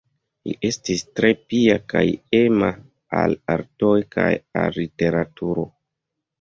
Li 0.47 0.53
estis 0.69 1.03
tre 1.19 1.29
pia 1.51 1.75
kaj 1.93 2.03
ema 2.39 2.71
al 3.21 3.39
artoj 3.59 3.95
kaj 4.19 4.29
al 4.65 4.77
literaturo. 4.83 5.71